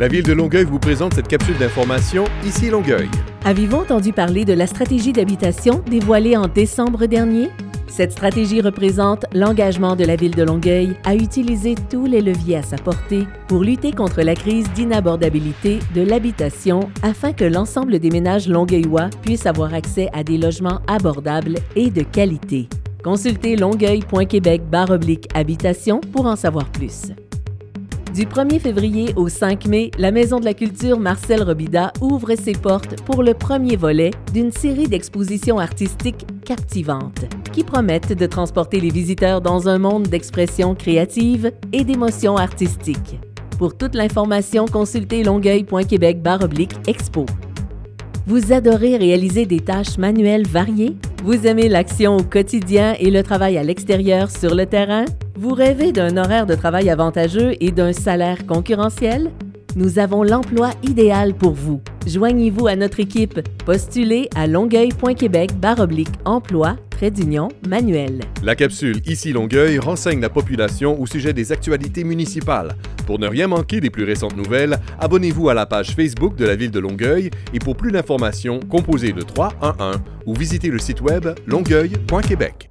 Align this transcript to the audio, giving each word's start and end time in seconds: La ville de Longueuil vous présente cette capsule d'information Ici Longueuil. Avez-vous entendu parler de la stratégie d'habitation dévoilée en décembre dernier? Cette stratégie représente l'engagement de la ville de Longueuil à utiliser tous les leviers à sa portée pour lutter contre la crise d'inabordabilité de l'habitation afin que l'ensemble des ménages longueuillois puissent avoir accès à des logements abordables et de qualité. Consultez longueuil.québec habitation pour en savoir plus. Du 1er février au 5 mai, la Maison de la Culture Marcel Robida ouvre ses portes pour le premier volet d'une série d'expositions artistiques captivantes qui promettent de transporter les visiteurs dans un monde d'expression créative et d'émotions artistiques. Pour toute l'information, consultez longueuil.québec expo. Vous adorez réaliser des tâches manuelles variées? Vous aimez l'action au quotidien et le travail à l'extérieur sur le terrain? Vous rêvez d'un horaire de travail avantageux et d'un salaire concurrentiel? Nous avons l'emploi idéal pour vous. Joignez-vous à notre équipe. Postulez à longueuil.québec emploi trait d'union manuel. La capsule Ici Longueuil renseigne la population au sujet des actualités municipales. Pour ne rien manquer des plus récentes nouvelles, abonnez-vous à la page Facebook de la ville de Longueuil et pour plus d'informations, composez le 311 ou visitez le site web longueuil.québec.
La 0.00 0.08
ville 0.08 0.22
de 0.22 0.32
Longueuil 0.32 0.64
vous 0.64 0.78
présente 0.78 1.12
cette 1.12 1.28
capsule 1.28 1.58
d'information 1.58 2.24
Ici 2.42 2.70
Longueuil. 2.70 3.10
Avez-vous 3.44 3.76
entendu 3.76 4.14
parler 4.14 4.46
de 4.46 4.54
la 4.54 4.66
stratégie 4.66 5.12
d'habitation 5.12 5.84
dévoilée 5.90 6.38
en 6.38 6.48
décembre 6.48 7.04
dernier? 7.04 7.50
Cette 7.86 8.12
stratégie 8.12 8.62
représente 8.62 9.26
l'engagement 9.34 9.96
de 9.96 10.06
la 10.06 10.16
ville 10.16 10.34
de 10.34 10.42
Longueuil 10.42 10.96
à 11.04 11.14
utiliser 11.14 11.74
tous 11.90 12.06
les 12.06 12.22
leviers 12.22 12.56
à 12.56 12.62
sa 12.62 12.78
portée 12.78 13.26
pour 13.46 13.62
lutter 13.62 13.92
contre 13.92 14.22
la 14.22 14.34
crise 14.34 14.72
d'inabordabilité 14.72 15.80
de 15.94 16.00
l'habitation 16.00 16.88
afin 17.02 17.34
que 17.34 17.44
l'ensemble 17.44 17.98
des 17.98 18.08
ménages 18.08 18.48
longueuillois 18.48 19.10
puissent 19.20 19.44
avoir 19.44 19.74
accès 19.74 20.08
à 20.14 20.24
des 20.24 20.38
logements 20.38 20.80
abordables 20.86 21.56
et 21.76 21.90
de 21.90 22.04
qualité. 22.04 22.70
Consultez 23.04 23.54
longueuil.québec 23.54 24.62
habitation 25.34 26.00
pour 26.00 26.24
en 26.24 26.36
savoir 26.36 26.64
plus. 26.70 27.12
Du 28.14 28.26
1er 28.26 28.58
février 28.58 29.12
au 29.14 29.28
5 29.28 29.66
mai, 29.66 29.92
la 29.96 30.10
Maison 30.10 30.40
de 30.40 30.44
la 30.44 30.52
Culture 30.52 30.98
Marcel 30.98 31.44
Robida 31.44 31.92
ouvre 32.00 32.34
ses 32.34 32.54
portes 32.54 33.00
pour 33.02 33.22
le 33.22 33.34
premier 33.34 33.76
volet 33.76 34.10
d'une 34.34 34.50
série 34.50 34.88
d'expositions 34.88 35.60
artistiques 35.60 36.26
captivantes 36.44 37.26
qui 37.52 37.62
promettent 37.62 38.12
de 38.12 38.26
transporter 38.26 38.80
les 38.80 38.90
visiteurs 38.90 39.40
dans 39.40 39.68
un 39.68 39.78
monde 39.78 40.08
d'expression 40.08 40.74
créative 40.74 41.52
et 41.72 41.84
d'émotions 41.84 42.36
artistiques. 42.36 43.20
Pour 43.58 43.76
toute 43.76 43.94
l'information, 43.94 44.66
consultez 44.66 45.22
longueuil.québec 45.22 46.18
expo. 46.88 47.26
Vous 48.26 48.52
adorez 48.52 48.96
réaliser 48.96 49.46
des 49.46 49.60
tâches 49.60 49.98
manuelles 49.98 50.48
variées? 50.48 50.96
Vous 51.22 51.46
aimez 51.46 51.68
l'action 51.68 52.16
au 52.16 52.22
quotidien 52.22 52.94
et 52.98 53.10
le 53.10 53.22
travail 53.22 53.58
à 53.58 53.62
l'extérieur 53.62 54.30
sur 54.30 54.54
le 54.54 54.64
terrain? 54.64 55.04
Vous 55.36 55.52
rêvez 55.52 55.92
d'un 55.92 56.16
horaire 56.16 56.46
de 56.46 56.54
travail 56.54 56.88
avantageux 56.88 57.52
et 57.60 57.72
d'un 57.72 57.92
salaire 57.92 58.46
concurrentiel? 58.46 59.30
Nous 59.76 59.98
avons 59.98 60.22
l'emploi 60.22 60.70
idéal 60.82 61.34
pour 61.34 61.52
vous. 61.52 61.82
Joignez-vous 62.06 62.66
à 62.66 62.76
notre 62.76 63.00
équipe. 63.00 63.40
Postulez 63.64 64.28
à 64.34 64.46
longueuil.québec 64.46 65.50
emploi 66.24 66.76
trait 66.90 67.10
d'union 67.10 67.48
manuel. 67.68 68.20
La 68.42 68.54
capsule 68.54 69.00
Ici 69.06 69.32
Longueuil 69.32 69.78
renseigne 69.78 70.20
la 70.20 70.28
population 70.28 71.00
au 71.00 71.06
sujet 71.06 71.32
des 71.32 71.52
actualités 71.52 72.04
municipales. 72.04 72.74
Pour 73.06 73.18
ne 73.18 73.26
rien 73.26 73.48
manquer 73.48 73.80
des 73.80 73.90
plus 73.90 74.04
récentes 74.04 74.36
nouvelles, 74.36 74.78
abonnez-vous 74.98 75.48
à 75.48 75.54
la 75.54 75.66
page 75.66 75.94
Facebook 75.94 76.36
de 76.36 76.44
la 76.44 76.56
ville 76.56 76.70
de 76.70 76.80
Longueuil 76.80 77.30
et 77.52 77.58
pour 77.58 77.76
plus 77.76 77.92
d'informations, 77.92 78.60
composez 78.60 79.12
le 79.12 79.24
311 79.24 80.00
ou 80.26 80.34
visitez 80.34 80.68
le 80.68 80.78
site 80.78 81.00
web 81.00 81.26
longueuil.québec. 81.46 82.69